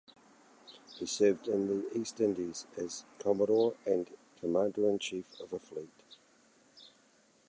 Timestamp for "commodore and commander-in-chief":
3.19-5.39